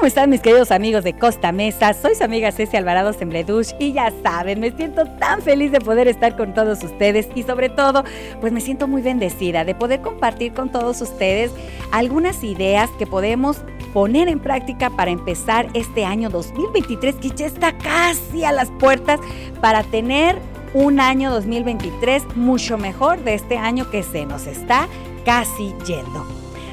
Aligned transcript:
¿Cómo 0.00 0.08
están 0.08 0.30
mis 0.30 0.40
queridos 0.40 0.70
amigos 0.70 1.04
de 1.04 1.12
Costa 1.12 1.52
Mesa? 1.52 1.92
Soy 1.92 2.14
su 2.14 2.24
amiga 2.24 2.50
Ceci 2.52 2.74
Alvarado 2.74 3.12
Sembledush 3.12 3.72
y 3.78 3.92
ya 3.92 4.10
saben, 4.22 4.58
me 4.58 4.70
siento 4.70 5.04
tan 5.18 5.42
feliz 5.42 5.72
de 5.72 5.78
poder 5.78 6.08
estar 6.08 6.38
con 6.38 6.54
todos 6.54 6.82
ustedes 6.82 7.28
y 7.34 7.42
sobre 7.42 7.68
todo, 7.68 8.04
pues 8.40 8.50
me 8.50 8.62
siento 8.62 8.88
muy 8.88 9.02
bendecida 9.02 9.62
de 9.66 9.74
poder 9.74 10.00
compartir 10.00 10.54
con 10.54 10.72
todos 10.72 11.02
ustedes 11.02 11.50
algunas 11.92 12.42
ideas 12.42 12.88
que 12.98 13.06
podemos 13.06 13.58
poner 13.92 14.28
en 14.28 14.40
práctica 14.40 14.88
para 14.88 15.10
empezar 15.10 15.68
este 15.74 16.06
año 16.06 16.30
2023 16.30 17.16
que 17.16 17.28
ya 17.32 17.44
está 17.44 17.76
casi 17.76 18.42
a 18.42 18.52
las 18.52 18.70
puertas 18.70 19.20
para 19.60 19.82
tener 19.82 20.38
un 20.72 20.98
año 20.98 21.30
2023 21.30 22.36
mucho 22.36 22.78
mejor 22.78 23.22
de 23.22 23.34
este 23.34 23.58
año 23.58 23.90
que 23.90 24.02
se 24.02 24.24
nos 24.24 24.46
está 24.46 24.88
casi 25.26 25.74
yendo. 25.86 26.24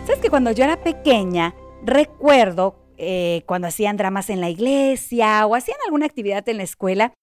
¿Sabes 0.05 0.21
que 0.21 0.29
cuando 0.29 0.51
yo 0.51 0.63
era 0.63 0.77
pequeña, 0.77 1.55
recuerdo 1.83 2.86
eh, 2.97 3.43
cuando 3.45 3.67
hacían 3.67 3.97
dramas 3.97 4.29
en 4.29 4.41
la 4.41 4.49
iglesia 4.49 5.45
o 5.45 5.55
hacían 5.55 5.77
alguna 5.85 6.05
actividad 6.05 6.47
en 6.49 6.57
la 6.57 6.63
escuela, 6.63 7.13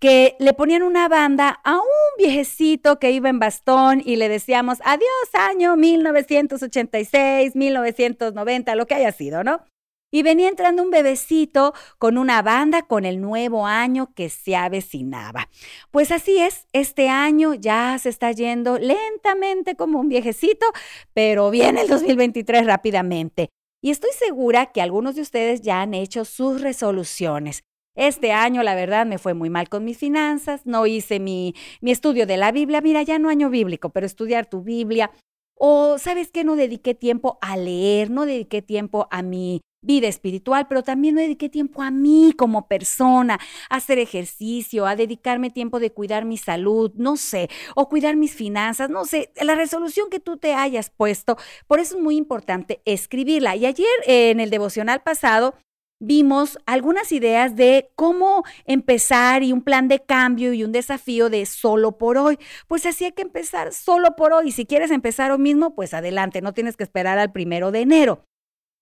que 0.00 0.36
le 0.38 0.52
ponían 0.52 0.82
una 0.82 1.08
banda 1.08 1.60
a 1.64 1.76
un 1.76 2.18
viejecito 2.18 2.98
que 2.98 3.10
iba 3.10 3.28
en 3.28 3.38
bastón 3.38 4.02
y 4.04 4.16
le 4.16 4.28
decíamos, 4.28 4.78
adiós 4.84 5.08
año 5.32 5.76
1986, 5.76 7.56
1990, 7.56 8.74
lo 8.74 8.86
que 8.86 8.94
haya 8.94 9.12
sido, 9.12 9.44
¿no? 9.44 9.64
Y 10.12 10.22
venía 10.22 10.48
entrando 10.48 10.82
un 10.82 10.90
bebecito 10.90 11.74
con 11.98 12.18
una 12.18 12.40
banda 12.42 12.82
con 12.82 13.04
el 13.04 13.20
nuevo 13.20 13.66
año 13.66 14.12
que 14.14 14.28
se 14.28 14.54
avecinaba. 14.54 15.48
Pues 15.90 16.12
así 16.12 16.38
es, 16.38 16.68
este 16.72 17.08
año 17.08 17.54
ya 17.54 17.98
se 17.98 18.10
está 18.10 18.30
yendo 18.30 18.78
lentamente 18.78 19.74
como 19.74 19.98
un 19.98 20.08
viejecito, 20.08 20.66
pero 21.14 21.50
viene 21.50 21.80
el 21.80 21.88
2023 21.88 22.64
rápidamente. 22.66 23.48
Y 23.84 23.90
estoy 23.90 24.12
segura 24.18 24.72
que 24.72 24.80
algunos 24.80 25.14
de 25.14 25.20
ustedes 25.20 25.60
ya 25.60 25.82
han 25.82 25.92
hecho 25.92 26.24
sus 26.24 26.62
resoluciones. 26.62 27.64
Este 27.94 28.32
año, 28.32 28.62
la 28.62 28.74
verdad, 28.74 29.04
me 29.04 29.18
fue 29.18 29.34
muy 29.34 29.50
mal 29.50 29.68
con 29.68 29.84
mis 29.84 29.98
finanzas, 29.98 30.64
no 30.64 30.86
hice 30.86 31.20
mi, 31.20 31.54
mi 31.82 31.90
estudio 31.90 32.26
de 32.26 32.38
la 32.38 32.50
Biblia. 32.50 32.80
Mira, 32.80 33.02
ya 33.02 33.18
no 33.18 33.28
año 33.28 33.50
bíblico, 33.50 33.90
pero 33.90 34.06
estudiar 34.06 34.46
tu 34.46 34.62
Biblia. 34.62 35.10
O, 35.54 35.98
¿sabes 35.98 36.30
qué? 36.30 36.44
No 36.44 36.56
dediqué 36.56 36.94
tiempo 36.94 37.36
a 37.42 37.58
leer, 37.58 38.10
no 38.10 38.24
dediqué 38.24 38.62
tiempo 38.62 39.06
a 39.10 39.20
mi 39.20 39.60
vida 39.84 40.08
espiritual, 40.08 40.66
pero 40.68 40.82
también 40.82 41.14
no 41.14 41.20
dediqué 41.20 41.48
tiempo 41.48 41.82
a 41.82 41.90
mí 41.90 42.32
como 42.36 42.66
persona, 42.66 43.38
a 43.70 43.76
hacer 43.76 43.98
ejercicio, 43.98 44.86
a 44.86 44.96
dedicarme 44.96 45.50
tiempo 45.50 45.80
de 45.80 45.90
cuidar 45.90 46.24
mi 46.24 46.36
salud, 46.36 46.92
no 46.96 47.16
sé, 47.16 47.48
o 47.74 47.88
cuidar 47.88 48.16
mis 48.16 48.34
finanzas, 48.34 48.90
no 48.90 49.04
sé, 49.04 49.32
la 49.40 49.54
resolución 49.54 50.10
que 50.10 50.20
tú 50.20 50.36
te 50.36 50.54
hayas 50.54 50.90
puesto. 50.90 51.36
Por 51.66 51.80
eso 51.80 51.96
es 51.96 52.02
muy 52.02 52.16
importante 52.16 52.80
escribirla. 52.84 53.56
Y 53.56 53.66
ayer 53.66 53.86
en 54.06 54.40
el 54.40 54.50
devocional 54.50 55.02
pasado 55.02 55.54
vimos 56.00 56.58
algunas 56.66 57.12
ideas 57.12 57.56
de 57.56 57.90
cómo 57.94 58.44
empezar 58.66 59.42
y 59.42 59.52
un 59.52 59.62
plan 59.62 59.88
de 59.88 60.00
cambio 60.00 60.52
y 60.52 60.64
un 60.64 60.72
desafío 60.72 61.30
de 61.30 61.46
solo 61.46 61.98
por 61.98 62.18
hoy. 62.18 62.38
Pues 62.68 62.86
así 62.86 63.04
hay 63.04 63.12
que 63.12 63.22
empezar 63.22 63.72
solo 63.72 64.16
por 64.16 64.32
hoy. 64.32 64.52
Si 64.52 64.66
quieres 64.66 64.90
empezar 64.90 65.30
hoy 65.30 65.38
mismo, 65.38 65.74
pues 65.74 65.94
adelante, 65.94 66.42
no 66.42 66.52
tienes 66.52 66.76
que 66.76 66.84
esperar 66.84 67.18
al 67.18 67.32
primero 67.32 67.70
de 67.70 67.80
enero. 67.80 68.24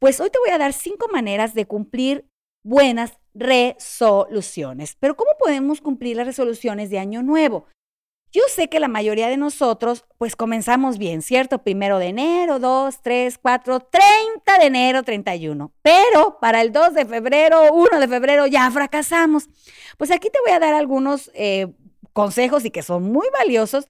Pues 0.03 0.19
hoy 0.19 0.31
te 0.31 0.41
voy 0.41 0.51
a 0.51 0.59
dar 0.59 0.73
cinco 0.73 1.07
maneras 1.13 1.55
de 1.55 1.65
cumplir 1.65 2.27
buenas 2.65 3.21
resoluciones. 3.35 4.97
Pero 4.99 5.15
¿cómo 5.15 5.31
podemos 5.39 5.81
cumplir 5.81 6.17
las 6.17 6.27
resoluciones 6.27 6.91
de 6.91 6.99
año 6.99 7.23
nuevo? 7.23 7.67
Yo 8.33 8.43
sé 8.49 8.69
que 8.69 8.81
la 8.81 8.89
mayoría 8.89 9.29
de 9.29 9.37
nosotros, 9.37 10.05
pues 10.19 10.35
comenzamos 10.35 10.99
bien, 10.99 11.23
¿cierto? 11.23 11.63
Primero 11.63 12.01
de 12.01 12.07
enero, 12.07 12.59
2, 12.59 13.01
3, 13.01 13.39
4, 13.39 13.79
30 13.79 14.59
de 14.59 14.67
enero, 14.67 15.05
31. 15.05 15.73
Pero 15.83 16.41
para 16.41 16.63
el 16.63 16.73
2 16.73 16.95
de 16.95 17.07
febrero, 17.07 17.73
1 17.73 18.01
de 18.01 18.09
febrero, 18.09 18.49
ya 18.49 18.69
fracasamos. 18.73 19.49
Pues 19.99 20.11
aquí 20.11 20.31
te 20.31 20.41
voy 20.45 20.51
a 20.51 20.59
dar 20.59 20.75
algunos 20.75 21.31
eh, 21.33 21.69
consejos 22.13 22.65
y 22.65 22.73
que 22.73 22.83
son 22.83 23.05
muy 23.05 23.29
valiosos 23.33 23.87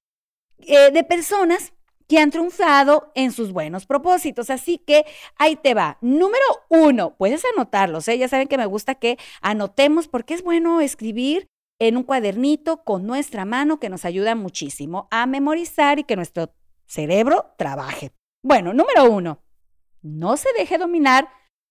eh, 0.58 0.90
de 0.90 1.04
personas 1.04 1.72
que 2.12 2.18
han 2.18 2.30
triunfado 2.30 3.10
en 3.14 3.32
sus 3.32 3.52
buenos 3.52 3.86
propósitos. 3.86 4.50
Así 4.50 4.76
que 4.76 5.06
ahí 5.38 5.56
te 5.56 5.72
va. 5.72 5.96
Número 6.02 6.44
uno, 6.68 7.16
puedes 7.16 7.42
anotarlos, 7.54 8.06
¿eh? 8.06 8.18
ya 8.18 8.28
saben 8.28 8.48
que 8.48 8.58
me 8.58 8.66
gusta 8.66 8.96
que 8.96 9.16
anotemos 9.40 10.08
porque 10.08 10.34
es 10.34 10.42
bueno 10.42 10.82
escribir 10.82 11.46
en 11.78 11.96
un 11.96 12.02
cuadernito 12.02 12.84
con 12.84 13.06
nuestra 13.06 13.46
mano 13.46 13.80
que 13.80 13.88
nos 13.88 14.04
ayuda 14.04 14.34
muchísimo 14.34 15.08
a 15.10 15.24
memorizar 15.24 16.00
y 16.00 16.04
que 16.04 16.16
nuestro 16.16 16.52
cerebro 16.84 17.54
trabaje. 17.56 18.12
Bueno, 18.42 18.74
número 18.74 19.10
uno, 19.10 19.38
no 20.02 20.36
se 20.36 20.50
deje 20.52 20.76
dominar 20.76 21.30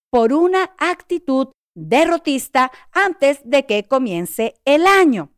por 0.09 0.33
una 0.33 0.71
actitud 0.79 1.49
derrotista 1.75 2.71
antes 2.91 3.41
de 3.43 3.67
que 3.67 3.83
comience 3.83 4.55
el 4.65 4.87
año. 4.87 5.29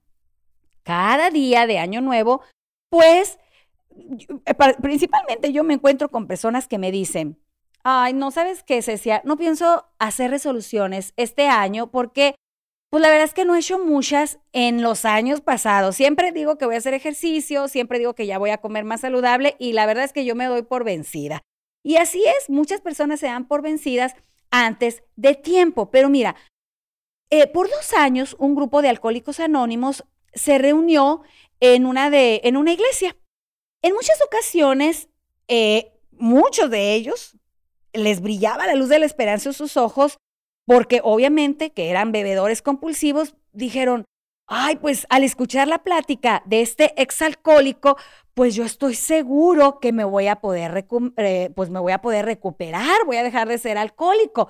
Cada 0.83 1.29
día 1.29 1.67
de 1.67 1.79
año 1.79 1.99
nuevo, 1.99 2.41
pues 2.89 3.37
principalmente 4.81 5.51
yo 5.51 5.63
me 5.63 5.75
encuentro 5.75 6.09
con 6.09 6.27
personas 6.27 6.67
que 6.67 6.77
me 6.77 6.91
dicen, 6.91 7.39
ay, 7.83 8.13
no 8.13 8.31
sabes 8.31 8.63
qué, 8.63 8.81
Cecia, 8.81 9.21
no 9.25 9.37
pienso 9.37 9.85
hacer 9.99 10.31
resoluciones 10.31 11.13
este 11.17 11.47
año 11.47 11.91
porque, 11.91 12.35
pues 12.89 13.01
la 13.01 13.09
verdad 13.09 13.25
es 13.25 13.33
que 13.33 13.45
no 13.45 13.55
he 13.55 13.59
hecho 13.59 13.79
muchas 13.79 14.39
en 14.51 14.81
los 14.81 15.05
años 15.05 15.41
pasados. 15.41 15.95
Siempre 15.95 16.31
digo 16.31 16.57
que 16.57 16.65
voy 16.65 16.75
a 16.75 16.79
hacer 16.79 16.93
ejercicio, 16.93 17.67
siempre 17.67 17.99
digo 17.99 18.13
que 18.13 18.25
ya 18.25 18.37
voy 18.37 18.51
a 18.51 18.59
comer 18.59 18.85
más 18.85 19.01
saludable 19.01 19.55
y 19.59 19.73
la 19.73 19.85
verdad 19.85 20.05
es 20.05 20.13
que 20.13 20.25
yo 20.25 20.35
me 20.35 20.45
doy 20.45 20.63
por 20.63 20.83
vencida. 20.83 21.41
Y 21.83 21.97
así 21.97 22.23
es, 22.23 22.49
muchas 22.49 22.81
personas 22.81 23.19
se 23.19 23.27
dan 23.27 23.47
por 23.47 23.61
vencidas 23.61 24.15
antes 24.51 25.03
de 25.15 25.35
tiempo. 25.35 25.91
Pero 25.91 26.09
mira, 26.09 26.35
eh, 27.29 27.47
por 27.47 27.69
dos 27.69 27.93
años 27.93 28.35
un 28.39 28.55
grupo 28.55 28.81
de 28.81 28.89
alcohólicos 28.89 29.39
anónimos 29.39 30.05
se 30.33 30.57
reunió 30.57 31.23
en 31.59 31.85
una, 31.85 32.09
de, 32.09 32.41
en 32.43 32.57
una 32.57 32.71
iglesia 32.71 33.15
en 33.83 33.93
muchas 33.93 34.19
ocasiones, 34.25 35.09
eh, 35.47 35.91
muchos 36.11 36.69
de 36.71 36.95
ellos 36.95 37.37
les 37.93 38.21
brillaba 38.21 38.65
la 38.65 38.73
luz 38.73 38.89
de 38.89 38.97
la 38.97 39.05
esperanza 39.05 39.49
en 39.49 39.53
sus 39.53 39.77
ojos 39.77 40.17
porque 40.65 41.01
obviamente 41.03 41.71
que 41.71 41.89
eran 41.89 42.11
bebedores 42.11 42.61
compulsivos, 42.61 43.35
dijeron, 43.51 44.05
ay, 44.47 44.77
pues 44.77 45.05
al 45.09 45.23
escuchar 45.23 45.67
la 45.67 45.83
plática 45.83 46.41
de 46.45 46.61
este 46.61 46.99
exalcohólico, 47.01 47.97
pues 48.33 48.55
yo 48.55 48.63
estoy 48.63 48.95
seguro 48.95 49.79
que 49.79 49.91
me 49.91 50.05
voy 50.05 50.27
a 50.27 50.37
poder, 50.37 50.85
eh, 51.17 51.51
pues 51.55 51.69
me 51.69 51.79
voy 51.79 51.91
a 51.91 52.01
poder 52.01 52.25
recuperar, 52.25 53.05
voy 53.05 53.17
a 53.17 53.23
dejar 53.23 53.47
de 53.47 53.57
ser 53.57 53.77
alcohólico. 53.77 54.47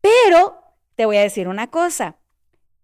Pero 0.00 0.62
te 0.94 1.06
voy 1.06 1.16
a 1.16 1.22
decir 1.22 1.48
una 1.48 1.70
cosa, 1.70 2.18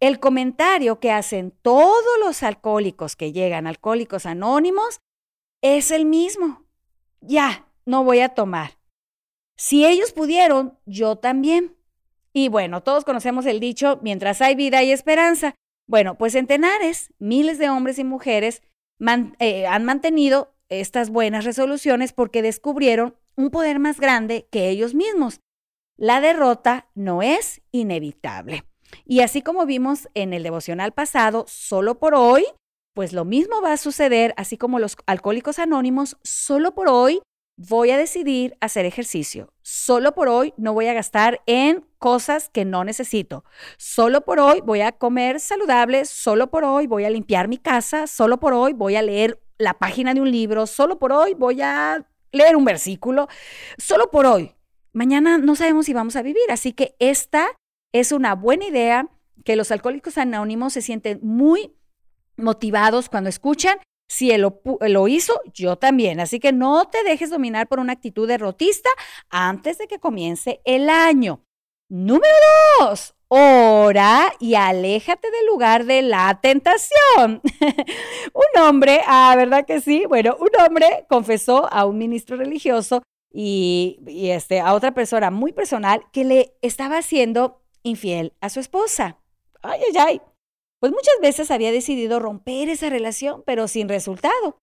el 0.00 0.18
comentario 0.20 1.00
que 1.00 1.12
hacen 1.12 1.52
todos 1.62 2.18
los 2.24 2.42
alcohólicos 2.42 3.16
que 3.16 3.32
llegan, 3.32 3.66
alcohólicos 3.66 4.26
anónimos, 4.26 5.00
es 5.62 5.90
el 5.90 6.06
mismo. 6.06 6.64
Ya, 7.20 7.68
no 7.84 8.04
voy 8.04 8.20
a 8.20 8.30
tomar. 8.30 8.78
Si 9.56 9.86
ellos 9.86 10.12
pudieron, 10.12 10.78
yo 10.84 11.16
también. 11.16 11.76
Y 12.32 12.48
bueno, 12.48 12.82
todos 12.82 13.04
conocemos 13.04 13.46
el 13.46 13.60
dicho, 13.60 13.98
mientras 14.02 14.42
hay 14.42 14.54
vida 14.54 14.78
hay 14.78 14.92
esperanza. 14.92 15.54
Bueno, 15.88 16.18
pues 16.18 16.34
centenares, 16.34 17.12
miles 17.18 17.58
de 17.58 17.70
hombres 17.70 17.98
y 17.98 18.04
mujeres 18.04 18.62
eh, 19.38 19.66
han 19.66 19.84
mantenido 19.84 20.54
estas 20.68 21.10
buenas 21.10 21.44
resoluciones 21.44 22.12
porque 22.12 22.42
descubrieron 22.42 23.16
un 23.36 23.50
poder 23.50 23.78
más 23.78 24.00
grande 24.00 24.48
que 24.50 24.68
ellos 24.68 24.94
mismos. 24.94 25.40
La 25.96 26.20
derrota 26.20 26.88
no 26.94 27.22
es 27.22 27.62
inevitable. 27.70 28.64
Y 29.04 29.20
así 29.20 29.42
como 29.42 29.66
vimos 29.66 30.08
en 30.14 30.32
el 30.32 30.42
devocional 30.42 30.92
pasado, 30.92 31.44
solo 31.48 31.98
por 31.98 32.14
hoy 32.14 32.44
pues 32.96 33.12
lo 33.12 33.26
mismo 33.26 33.60
va 33.60 33.74
a 33.74 33.76
suceder, 33.76 34.32
así 34.38 34.56
como 34.56 34.78
los 34.78 34.96
alcohólicos 35.04 35.58
anónimos, 35.58 36.16
solo 36.22 36.74
por 36.74 36.88
hoy 36.88 37.20
voy 37.58 37.90
a 37.90 37.98
decidir 37.98 38.56
hacer 38.62 38.86
ejercicio. 38.86 39.52
Solo 39.60 40.14
por 40.14 40.28
hoy 40.28 40.54
no 40.56 40.72
voy 40.72 40.86
a 40.86 40.94
gastar 40.94 41.42
en 41.44 41.84
cosas 41.98 42.48
que 42.48 42.64
no 42.64 42.84
necesito. 42.84 43.44
Solo 43.76 44.22
por 44.22 44.40
hoy 44.40 44.62
voy 44.62 44.80
a 44.80 44.92
comer 44.92 45.40
saludable. 45.40 46.06
Solo 46.06 46.46
por 46.50 46.64
hoy 46.64 46.86
voy 46.86 47.04
a 47.04 47.10
limpiar 47.10 47.48
mi 47.48 47.58
casa. 47.58 48.06
Solo 48.06 48.40
por 48.40 48.54
hoy 48.54 48.72
voy 48.72 48.96
a 48.96 49.02
leer 49.02 49.42
la 49.58 49.74
página 49.74 50.14
de 50.14 50.22
un 50.22 50.30
libro. 50.30 50.66
Solo 50.66 50.98
por 50.98 51.12
hoy 51.12 51.34
voy 51.34 51.60
a 51.60 52.02
leer 52.32 52.56
un 52.56 52.64
versículo. 52.64 53.28
Solo 53.76 54.10
por 54.10 54.24
hoy. 54.24 54.54
Mañana 54.94 55.36
no 55.36 55.54
sabemos 55.54 55.84
si 55.84 55.92
vamos 55.92 56.16
a 56.16 56.22
vivir. 56.22 56.50
Así 56.50 56.72
que 56.72 56.96
esta 56.98 57.46
es 57.92 58.12
una 58.12 58.34
buena 58.34 58.64
idea 58.64 59.10
que 59.44 59.54
los 59.54 59.70
alcohólicos 59.70 60.16
anónimos 60.16 60.72
se 60.72 60.80
sienten 60.80 61.20
muy 61.22 61.76
motivados 62.36 63.08
cuando 63.08 63.30
escuchan. 63.30 63.78
Si 64.08 64.30
él 64.30 64.46
lo, 64.80 65.08
hizo, 65.08 65.40
yo 65.52 65.76
también. 65.76 66.20
Así 66.20 66.38
que 66.38 66.52
no 66.52 66.84
te 66.86 67.02
dejes 67.02 67.30
dominar 67.30 67.66
por 67.66 67.80
una 67.80 67.94
actitud 67.94 68.28
derrotista 68.28 68.88
antes 69.30 69.78
de 69.78 69.88
que 69.88 69.98
comience 69.98 70.60
el 70.64 70.88
año. 70.88 71.42
Número 71.88 72.26
dos, 72.80 73.14
ora 73.28 74.32
y 74.38 74.54
aléjate 74.54 75.30
del 75.30 75.46
lugar 75.46 75.84
de 75.84 76.02
la 76.02 76.38
tentación. 76.40 77.42
un 78.32 78.62
hombre, 78.62 79.00
ah, 79.06 79.34
¿verdad 79.36 79.66
que 79.66 79.80
sí? 79.80 80.04
Bueno, 80.08 80.36
un 80.38 80.50
hombre 80.64 81.06
confesó 81.08 81.72
a 81.72 81.84
un 81.84 81.98
ministro 81.98 82.36
religioso 82.36 83.02
y, 83.32 83.98
este, 84.30 84.60
a 84.60 84.72
otra 84.72 84.94
persona 84.94 85.30
muy 85.30 85.52
personal 85.52 86.02
que 86.12 86.24
le 86.24 86.56
estaba 86.62 86.98
haciendo 86.98 87.60
infiel 87.82 88.32
a 88.40 88.48
su 88.48 88.60
esposa. 88.60 89.18
Ay, 89.62 89.80
ay, 89.88 89.96
ay. 89.98 90.20
Pues 90.80 90.92
muchas 90.92 91.14
veces 91.22 91.50
había 91.50 91.72
decidido 91.72 92.20
romper 92.20 92.68
esa 92.68 92.90
relación, 92.90 93.42
pero 93.46 93.66
sin 93.68 93.88
resultado. 93.88 94.60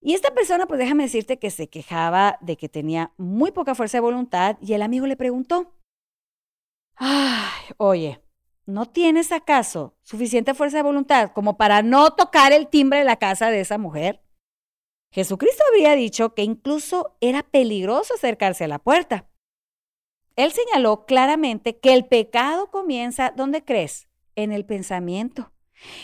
Y 0.00 0.14
esta 0.14 0.32
persona, 0.34 0.66
pues 0.66 0.78
déjame 0.78 1.04
decirte 1.04 1.38
que 1.38 1.50
se 1.50 1.68
quejaba 1.68 2.38
de 2.40 2.56
que 2.56 2.68
tenía 2.68 3.12
muy 3.16 3.50
poca 3.50 3.74
fuerza 3.74 3.96
de 3.96 4.02
voluntad 4.02 4.56
y 4.60 4.74
el 4.74 4.82
amigo 4.82 5.06
le 5.06 5.16
preguntó, 5.16 5.74
ay, 6.94 7.72
oye, 7.78 8.22
¿no 8.66 8.86
tienes 8.86 9.32
acaso 9.32 9.96
suficiente 10.02 10.54
fuerza 10.54 10.76
de 10.76 10.84
voluntad 10.84 11.32
como 11.32 11.56
para 11.56 11.82
no 11.82 12.12
tocar 12.12 12.52
el 12.52 12.68
timbre 12.68 13.00
de 13.00 13.04
la 13.04 13.16
casa 13.16 13.50
de 13.50 13.60
esa 13.60 13.78
mujer? 13.78 14.22
Jesucristo 15.10 15.64
habría 15.68 15.94
dicho 15.94 16.34
que 16.34 16.42
incluso 16.42 17.16
era 17.20 17.42
peligroso 17.42 18.14
acercarse 18.14 18.64
a 18.64 18.68
la 18.68 18.78
puerta. 18.78 19.28
Él 20.36 20.52
señaló 20.52 21.06
claramente 21.06 21.78
que 21.78 21.94
el 21.94 22.06
pecado 22.06 22.70
comienza, 22.70 23.32
¿dónde 23.34 23.64
crees? 23.64 24.08
En 24.34 24.52
el 24.52 24.66
pensamiento. 24.66 25.52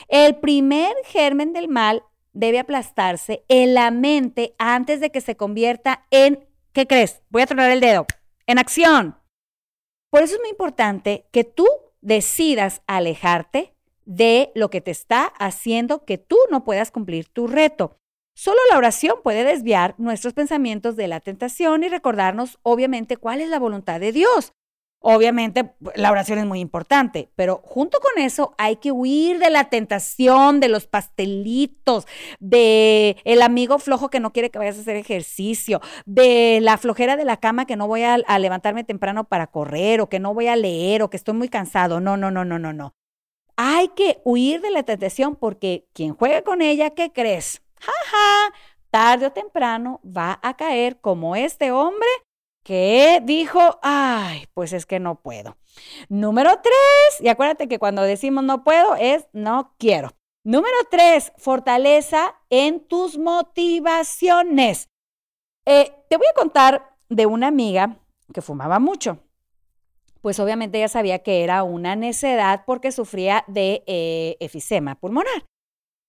El 0.09 0.37
primer 0.37 0.95
germen 1.05 1.53
del 1.53 1.69
mal 1.69 2.05
debe 2.33 2.59
aplastarse 2.59 3.45
en 3.49 3.75
la 3.75 3.91
mente 3.91 4.55
antes 4.59 5.01
de 5.01 5.11
que 5.11 5.21
se 5.21 5.37
convierta 5.37 6.07
en, 6.11 6.47
¿qué 6.73 6.87
crees? 6.87 7.23
Voy 7.29 7.43
a 7.43 7.47
tronar 7.47 7.71
el 7.71 7.81
dedo, 7.81 8.07
en 8.47 8.59
acción. 8.59 9.19
Por 10.11 10.23
eso 10.23 10.35
es 10.35 10.41
muy 10.41 10.51
importante 10.51 11.27
que 11.31 11.45
tú 11.45 11.67
decidas 12.01 12.83
alejarte 12.87 13.75
de 14.05 14.51
lo 14.55 14.69
que 14.71 14.81
te 14.81 14.91
está 14.91 15.25
haciendo 15.25 16.05
que 16.05 16.19
tú 16.19 16.37
no 16.51 16.65
puedas 16.65 16.91
cumplir 16.91 17.29
tu 17.29 17.47
reto. 17.47 17.97
Solo 18.35 18.59
la 18.71 18.79
oración 18.79 19.19
puede 19.23 19.45
desviar 19.45 19.95
nuestros 19.99 20.33
pensamientos 20.33 20.97
de 20.97 21.07
la 21.07 21.21
tentación 21.21 21.85
y 21.85 21.89
recordarnos, 21.89 22.59
obviamente, 22.63 23.17
cuál 23.17 23.41
es 23.41 23.49
la 23.49 23.59
voluntad 23.59 24.01
de 24.01 24.13
Dios. 24.13 24.53
Obviamente, 25.05 25.75
la 25.97 26.13
oración 26.13 26.39
es 26.39 26.47
muy 26.47 26.61
importante, 26.61 27.29
pero 27.35 27.61
junto 27.65 27.99
con 27.99 28.23
eso 28.23 28.55
hay 28.57 28.77
que 28.77 28.93
huir 28.93 29.41
de 29.41 29.51
la 29.51 29.65
tentación, 29.65 30.61
de 30.61 30.69
los 30.69 30.87
pastelitos, 30.87 32.07
de 32.39 33.17
el 33.25 33.43
amigo 33.43 33.81
flojo 33.81 34.11
que 34.11 34.21
no 34.21 34.33
quiere 34.33 34.51
que 34.51 34.61
vayas 34.61 34.79
a 34.79 34.83
hacer 34.83 34.95
ejercicio, 34.95 35.81
de 36.07 36.61
la 36.63 36.79
flojera 36.79 37.17
de 37.17 37.25
la 37.25 37.39
cama 37.39 37.67
que 37.67 37.75
no 37.75 37.89
voy 37.89 38.03
a, 38.05 38.15
a 38.15 38.39
levantarme 38.39 38.85
temprano 38.85 39.25
para 39.25 39.49
correr 39.49 40.01
o 40.01 40.09
que 40.09 40.21
no 40.21 40.35
voy 40.35 40.47
a 40.47 40.55
leer 40.55 41.03
o 41.03 41.11
que 41.11 41.17
estoy 41.17 41.35
muy 41.35 41.49
cansado. 41.49 42.01
No, 42.01 42.17
no, 42.17 42.31
no, 42.31 42.45
no, 42.45 42.61
no, 42.61 42.73
no. 42.73 42.95
Hay 43.57 43.89
que 43.89 44.21
huir 44.25 44.61
de 44.61 44.71
la 44.71 44.85
tentación 44.85 45.35
porque 45.35 45.87
quien 45.93 46.15
juega 46.15 46.43
con 46.43 46.63
ella, 46.63 46.91
¿qué 46.91 47.13
crees? 47.13 47.61
Jaja, 47.81 48.55
tarde 48.91 49.27
o 49.27 49.33
temprano 49.33 50.01
va 50.05 50.39
a 50.43 50.57
caer 50.57 51.01
como 51.01 51.35
este 51.35 51.73
hombre 51.73 52.09
que 52.63 53.21
dijo, 53.25 53.79
ay, 53.83 54.47
pues 54.55 54.73
es 54.73 54.87
que 54.87 55.01
no 55.01 55.21
puedo. 55.21 55.57
Número 56.09 56.51
tres, 56.63 57.21
y 57.21 57.29
acuérdate 57.29 57.69
que 57.69 57.79
cuando 57.79 58.03
decimos 58.03 58.45
no 58.45 58.65
puedo 58.65 58.95
es 58.97 59.27
no 59.33 59.75
quiero. 59.79 60.11
Número 60.45 60.77
tres, 60.91 61.33
fortaleza 61.37 62.35
en 62.51 62.81
tus 62.81 63.19
motivaciones. 63.19 64.89
Eh, 65.65 65.93
te 66.09 66.17
voy 66.17 66.27
a 66.31 66.35
contar 66.35 66.97
de 67.09 67.27
una 67.27 67.49
amiga 67.49 68.01
que 68.33 68.43
fumaba 68.43 68.79
mucho. 68.79 69.19
Pues 70.21 70.39
obviamente 70.41 70.79
ella 70.79 70.89
sabía 70.89 71.21
que 71.21 71.43
era 71.43 71.63
una 71.63 71.97
necedad 71.97 72.65
porque 72.65 72.93
sufría 72.93 73.45
de 73.49 73.83
eh, 73.87 74.37
efisema 74.41 74.95
pulmonar, 74.95 75.47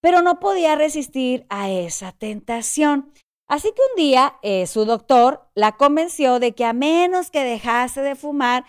pero 0.01 0.21
no 0.21 0.39
podía 0.39 0.75
resistir 0.75 1.45
a 1.49 1.69
esa 1.69 2.11
tentación. 2.11 3.11
Así 3.47 3.69
que 3.69 3.81
un 3.91 3.97
día 3.97 4.35
eh, 4.41 4.67
su 4.67 4.85
doctor 4.85 5.47
la 5.53 5.73
convenció 5.73 6.39
de 6.39 6.53
que 6.53 6.65
a 6.65 6.73
menos 6.73 7.29
que 7.29 7.43
dejase 7.43 8.01
de 8.01 8.15
fumar, 8.15 8.65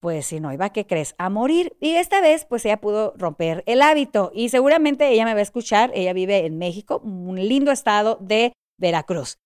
pues 0.00 0.26
si 0.26 0.38
no 0.38 0.52
iba, 0.52 0.68
¿qué 0.70 0.86
crees? 0.86 1.14
A 1.16 1.30
morir. 1.30 1.76
Y 1.80 1.94
esta 1.94 2.20
vez, 2.20 2.44
pues 2.44 2.64
ella 2.66 2.78
pudo 2.78 3.14
romper 3.16 3.64
el 3.66 3.80
hábito. 3.80 4.30
Y 4.34 4.50
seguramente 4.50 5.08
ella 5.08 5.24
me 5.24 5.32
va 5.32 5.38
a 5.38 5.42
escuchar. 5.42 5.90
Ella 5.94 6.12
vive 6.12 6.44
en 6.44 6.58
México, 6.58 7.00
un 7.02 7.36
lindo 7.36 7.72
estado 7.72 8.18
de 8.20 8.52
Veracruz. 8.78 9.38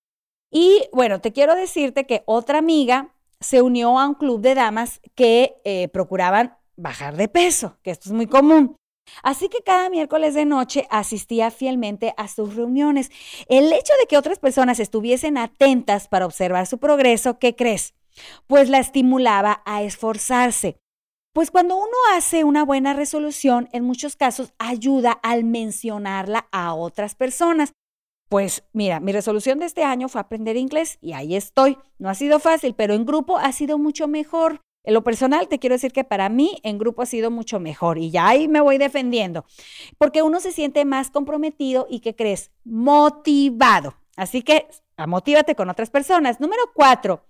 Y 0.51 0.89
bueno, 0.93 1.21
te 1.21 1.33
quiero 1.33 1.55
decirte 1.55 2.07
que 2.07 2.25
otra 2.27 2.59
amiga 2.59 3.15
se 3.39 3.63
unió 3.63 4.01
a 4.01 4.09
un 4.09 4.15
club 4.15 4.41
de 4.41 4.57
damas 4.57 5.01
que 5.15 5.61
eh, 5.65 5.87
procuraban 5.89 6.57
bajar 6.77 7.17
de 7.17 7.29
peso, 7.29 7.77
que 7.83 7.93
esto 7.93 8.09
es 8.09 8.13
muy 8.13 8.27
común. 8.27 8.77
Así 9.23 9.49
que 9.49 9.63
cada 9.63 9.91
miércoles 9.91 10.35
de 10.35 10.45
noche 10.45 10.87
asistía 10.91 11.51
fielmente 11.51 12.15
a 12.17 12.29
sus 12.29 12.55
reuniones. 12.55 13.11
El 13.49 13.73
hecho 13.73 13.93
de 14.01 14.07
que 14.07 14.19
otras 14.19 14.39
personas 14.39 14.81
estuviesen 14.81 15.39
atentas 15.39 16.09
para 16.09 16.27
observar 16.27 16.67
su 16.67 16.79
progreso, 16.79 17.39
¿qué 17.39 17.55
crees? 17.55 17.95
Pues 18.47 18.69
la 18.69 18.79
estimulaba 18.79 19.63
a 19.65 19.83
esforzarse. 19.83 20.77
Pues 21.33 21.51
cuando 21.51 21.77
uno 21.77 21.97
hace 22.15 22.43
una 22.45 22.65
buena 22.65 22.95
resolución, 22.95 23.69
en 23.73 23.85
muchos 23.85 24.17
casos 24.17 24.53
ayuda 24.59 25.13
al 25.13 25.45
mencionarla 25.45 26.49
a 26.51 26.75
otras 26.75 27.15
personas. 27.15 27.73
Pues 28.29 28.65
mira, 28.73 29.01
mi 29.01 29.13
resolución 29.13 29.59
de 29.59 29.67
este 29.67 29.85
año 29.85 30.09
fue 30.09 30.21
aprender 30.21 30.57
inglés 30.57 30.99
y 31.01 31.13
ahí 31.13 31.35
estoy. 31.35 31.79
No 31.99 32.11
ha 32.11 32.15
sido 32.15 32.41
fácil, 32.41 32.75
pero 32.75 32.95
en 32.95 33.07
grupo 33.07 33.39
ha 33.39 33.53
sido 33.53 33.79
mucho 33.79 34.07
mejor. 34.09 34.61
En 34.89 34.95
lo 34.95 35.05
personal, 35.05 35.49
te 35.49 35.59
quiero 35.59 35.75
decir 35.75 35.93
que 35.93 36.03
para 36.03 36.31
mí 36.31 36.61
en 36.63 36.79
grupo 36.79 37.03
ha 37.03 37.07
sido 37.07 37.31
mucho 37.31 37.61
mejor 37.61 37.99
y 37.99 38.11
ya 38.11 38.27
ahí 38.27 38.49
me 38.49 38.63
voy 38.63 38.79
defendiendo, 38.79 39.45
porque 39.99 40.23
uno 40.23 40.41
se 40.41 40.51
siente 40.51 40.87
más 40.87 41.11
comprometido 41.11 41.87
y, 41.91 42.01
¿qué 42.01 42.17
crees? 42.17 42.53
Motivado. 42.65 43.97
Así 44.17 44.41
que 44.41 44.67
motívate 45.07 45.55
con 45.55 45.69
otras 45.69 45.91
personas. 45.91 46.41
Número 46.41 46.63
cuatro. 46.73 47.27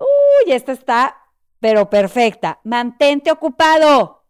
Uy, 0.00 0.50
esta 0.50 0.72
está, 0.72 1.16
pero 1.60 1.88
perfecta. 1.88 2.58
Mantente 2.64 3.30
ocupado. 3.30 4.24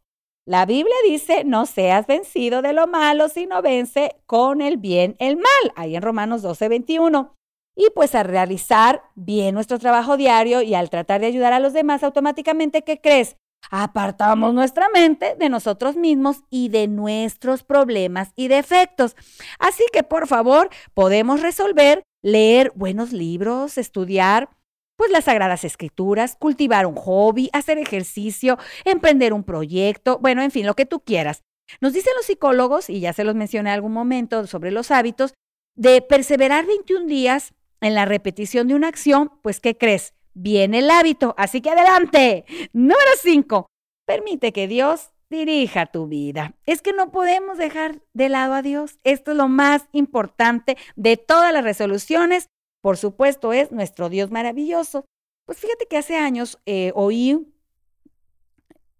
La 0.44 0.66
Biblia 0.66 0.94
dice, 1.06 1.42
no 1.42 1.64
seas 1.64 2.06
vencido 2.06 2.60
de 2.60 2.74
lo 2.74 2.86
malo, 2.86 3.30
sino 3.30 3.62
vence 3.62 4.14
con 4.26 4.60
el 4.60 4.76
bien 4.76 5.16
el 5.20 5.36
mal. 5.36 5.72
Ahí 5.74 5.96
en 5.96 6.02
Romanos 6.02 6.42
12, 6.42 6.68
21. 6.68 7.35
Y 7.76 7.90
pues 7.94 8.14
al 8.14 8.24
realizar 8.24 9.02
bien 9.14 9.54
nuestro 9.54 9.78
trabajo 9.78 10.16
diario 10.16 10.62
y 10.62 10.74
al 10.74 10.88
tratar 10.88 11.20
de 11.20 11.26
ayudar 11.26 11.52
a 11.52 11.60
los 11.60 11.74
demás, 11.74 12.02
automáticamente, 12.02 12.82
¿qué 12.82 13.00
crees? 13.00 13.36
Apartamos 13.70 14.54
nuestra 14.54 14.88
mente 14.88 15.34
de 15.38 15.48
nosotros 15.48 15.96
mismos 15.96 16.38
y 16.50 16.68
de 16.68 16.88
nuestros 16.88 17.64
problemas 17.64 18.32
y 18.34 18.48
defectos. 18.48 19.14
Así 19.58 19.84
que, 19.92 20.02
por 20.02 20.26
favor, 20.26 20.70
podemos 20.94 21.42
resolver 21.42 22.02
leer 22.22 22.72
buenos 22.74 23.12
libros, 23.12 23.78
estudiar 23.78 24.48
pues 24.96 25.10
las 25.10 25.24
sagradas 25.24 25.62
escrituras, 25.62 26.36
cultivar 26.36 26.86
un 26.86 26.96
hobby, 26.96 27.50
hacer 27.52 27.78
ejercicio, 27.78 28.58
emprender 28.84 29.32
un 29.34 29.44
proyecto, 29.44 30.18
bueno, 30.20 30.42
en 30.42 30.50
fin, 30.50 30.64
lo 30.64 30.74
que 30.74 30.86
tú 30.86 31.00
quieras. 31.00 31.42
Nos 31.80 31.92
dicen 31.92 32.14
los 32.16 32.26
psicólogos, 32.26 32.88
y 32.88 33.00
ya 33.00 33.12
se 33.12 33.22
los 33.22 33.34
mencioné 33.34 33.70
en 33.70 33.74
algún 33.74 33.92
momento 33.92 34.46
sobre 34.46 34.70
los 34.70 34.90
hábitos, 34.90 35.34
de 35.76 36.00
perseverar 36.00 36.66
21 36.66 37.06
días 37.06 37.52
en 37.80 37.94
la 37.94 38.04
repetición 38.04 38.68
de 38.68 38.74
una 38.74 38.88
acción, 38.88 39.32
pues 39.42 39.60
¿qué 39.60 39.76
crees? 39.76 40.14
Viene 40.34 40.80
el 40.80 40.90
hábito, 40.90 41.34
así 41.38 41.60
que 41.60 41.70
adelante. 41.70 42.44
Número 42.72 43.10
5. 43.22 43.66
Permite 44.06 44.52
que 44.52 44.68
Dios 44.68 45.12
dirija 45.30 45.86
tu 45.86 46.06
vida. 46.06 46.54
Es 46.66 46.82
que 46.82 46.92
no 46.92 47.10
podemos 47.10 47.58
dejar 47.58 48.02
de 48.12 48.28
lado 48.28 48.54
a 48.54 48.62
Dios. 48.62 48.98
Esto 49.04 49.32
es 49.32 49.36
lo 49.36 49.48
más 49.48 49.86
importante 49.92 50.76
de 50.94 51.16
todas 51.16 51.52
las 51.52 51.64
resoluciones. 51.64 52.48
Por 52.82 52.96
supuesto, 52.96 53.52
es 53.52 53.72
nuestro 53.72 54.08
Dios 54.08 54.30
maravilloso. 54.30 55.04
Pues 55.46 55.58
fíjate 55.58 55.86
que 55.86 55.96
hace 55.96 56.16
años 56.16 56.58
eh, 56.66 56.92
oí 56.94 57.52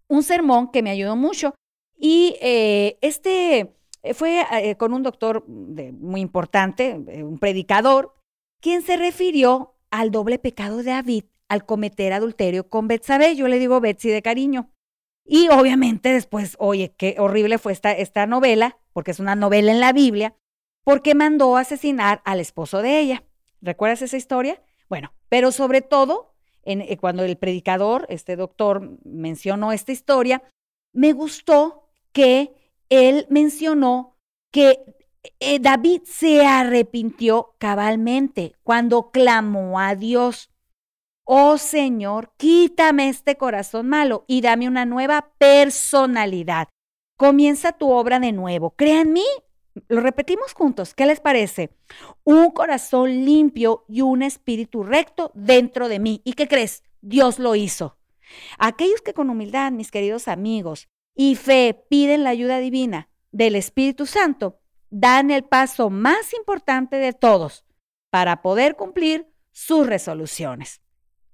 un 0.09 0.23
sermón 0.23 0.71
que 0.71 0.83
me 0.83 0.90
ayudó 0.90 1.16
mucho 1.16 1.54
y 1.99 2.37
eh, 2.40 2.99
este 3.00 3.75
eh, 4.02 4.14
fue 4.14 4.76
con 4.78 4.92
un 4.92 5.02
doctor 5.02 5.45
muy 5.49 6.21
importante, 6.21 6.95
un 6.95 7.38
predicador, 7.38 8.14
quien 8.61 8.83
se 8.83 8.97
refirió 8.97 9.75
al 9.91 10.11
doble 10.11 10.39
pecado 10.39 10.79
de 10.79 10.91
David 10.91 11.25
al 11.49 11.65
cometer 11.65 12.13
adulterio 12.13 12.69
con 12.69 12.89
Betsabé. 12.89 13.37
Yo 13.37 13.49
le 13.49 13.59
digo 13.59 13.81
Betsy 13.81 14.09
de 14.09 14.23
cariño. 14.23 14.71
Y 15.25 15.49
obviamente 15.49 16.13
después, 16.13 16.57
oye, 16.59 16.95
qué 16.97 17.17
horrible 17.19 17.59
fue 17.59 17.73
esta, 17.73 18.27
novela, 18.27 18.79
porque 18.93 19.11
es 19.11 19.19
una 19.19 19.35
novela 19.35 19.73
en 19.73 19.81
la 19.81 19.93
Biblia, 19.93 20.37
porque 20.85 21.15
mandó 21.17 21.57
asesinar 21.57 22.23
al 22.25 22.39
esposo 22.39 22.81
de 22.81 23.01
ella. 23.01 23.25
¿Recuerdas 23.61 24.03
esa 24.03 24.17
historia? 24.17 24.63
Bueno, 24.89 25.13
pero 25.29 25.51
sobre 25.51 25.83
todo, 25.83 26.35
eh, 26.63 26.97
cuando 26.99 27.25
el 27.25 27.37
predicador, 27.37 28.07
este 28.09 28.37
doctor, 28.37 28.99
mencionó 29.05 29.73
esta 29.73 29.91
historia, 29.91 30.45
me 30.93 31.13
gustó 31.13 31.89
que 32.13 32.55
él 32.89 33.27
mencionó 33.29 34.17
que 34.53 34.79
eh, 35.40 35.59
David 35.61 36.02
se 36.04 36.47
arrepintió 36.47 37.54
cabalmente 37.59 38.54
cuando 38.62 39.11
clamó 39.11 39.78
a 39.78 39.95
Dios. 39.95 40.50
Oh 41.25 41.59
Señor, 41.59 42.33
quítame 42.37 43.09
este 43.09 43.37
corazón 43.37 43.88
malo 43.88 44.25
y 44.28 44.42
dame 44.42 44.68
una 44.68 44.85
nueva 44.85 45.33
personalidad. 45.38 46.68
Comienza 47.16 47.73
tu 47.73 47.90
obra 47.90 48.21
de 48.21 48.33
nuevo. 48.33 48.71
Crea 48.76 49.00
en 49.00 49.12
mí. 49.12 49.25
Lo 49.88 50.00
repetimos 50.00 50.52
juntos. 50.54 50.95
¿Qué 50.95 51.06
les 51.06 51.21
parece? 51.21 51.71
Un 52.25 52.50
corazón 52.50 53.25
limpio 53.25 53.85
y 53.88 54.02
un 54.02 54.23
espíritu 54.23 54.83
recto 54.83 55.33
dentro 55.35 55.88
de 55.88 55.99
mí. 55.99 56.21
¿Y 56.25 56.35
qué 56.35 56.47
crees? 56.47 56.83
Dios 57.00 57.38
lo 57.38 57.54
hizo. 57.54 57.99
Aquellos 58.59 59.00
que 59.00 59.14
con 59.14 59.30
humildad, 59.30 59.73
mis 59.73 59.90
queridos 59.90 60.28
amigos, 60.28 60.88
y 61.14 61.35
fe 61.35 61.87
piden 61.88 62.25
la 62.25 62.30
ayuda 62.30 62.59
divina 62.59 63.09
del 63.33 63.56
Espíritu 63.56 64.06
Santo, 64.06 64.61
dan 64.99 65.31
el 65.31 65.45
paso 65.45 65.91
más 65.91 66.33
importante 66.33 66.97
de 66.97 67.12
todos 67.12 67.67
para 68.09 68.41
poder 68.41 68.76
cumplir 68.76 69.31
sus 69.53 69.87
resoluciones. 69.87 70.81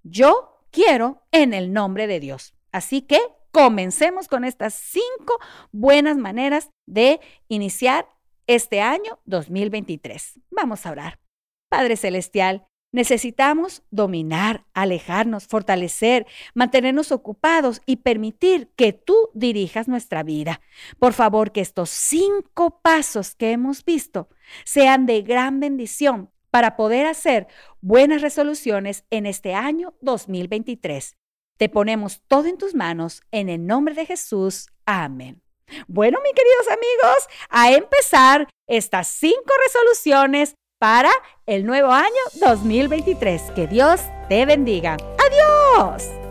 Yo 0.02 0.66
quiero 0.73 1.23
en 1.31 1.54
el 1.54 1.73
nombre 1.73 2.09
de 2.09 2.19
Dios. 2.19 2.54
Así 2.73 3.02
que 3.02 3.21
comencemos 3.52 4.26
con 4.26 4.42
estas 4.42 4.75
cinco 4.75 5.38
buenas 5.71 6.16
maneras 6.16 6.71
de 6.87 7.21
iniciar 7.47 8.09
este 8.49 8.81
año 8.81 9.21
2023. 9.26 10.40
Vamos 10.50 10.85
a 10.85 10.90
orar. 10.90 11.21
Padre 11.69 11.97
Celestial, 11.97 12.66
necesitamos 12.92 13.82
dominar, 13.90 14.64
alejarnos, 14.75 15.46
fortalecer, 15.46 16.26
mantenernos 16.54 17.11
ocupados 17.11 17.80
y 17.87 17.96
permitir 17.96 18.70
que 18.76 18.92
tú 18.92 19.30
dirijas 19.34 19.88
nuestra 19.88 20.22
vida. 20.22 20.61
Por 20.99 21.14
favor, 21.14 21.52
que 21.52 21.62
estos 21.62 21.90
cinco 21.90 22.80
pasos 22.82 23.34
que 23.34 23.50
hemos 23.50 23.84
visto 23.84 24.28
sean 24.64 25.06
de 25.06 25.22
gran 25.22 25.58
bendición 25.58 26.30
para 26.50 26.76
poder 26.76 27.06
hacer 27.06 27.49
buenas 27.80 28.20
resoluciones 28.20 29.04
en 29.11 29.25
este 29.26 29.54
año 29.54 29.94
2023. 30.02 31.16
Te 31.56 31.68
ponemos 31.68 32.22
todo 32.28 32.46
en 32.46 32.58
tus 32.58 32.75
manos 32.75 33.22
en 33.30 33.49
el 33.49 33.66
nombre 33.66 33.94
de 33.94 34.04
Jesús. 34.04 34.68
Amén. 34.84 35.42
Bueno, 35.87 36.18
mis 36.22 36.32
queridos 36.34 36.68
amigos, 36.68 37.28
a 37.49 37.72
empezar 37.72 38.49
estas 38.66 39.08
cinco 39.08 39.52
resoluciones 39.66 40.54
para 40.83 41.12
el 41.47 41.65
nuevo 41.65 41.93
año 41.93 42.09
2023. 42.41 43.53
Que 43.55 43.69
Dios 43.69 44.01
te 44.29 44.45
bendiga. 44.47 44.97
Adiós. 45.77 46.22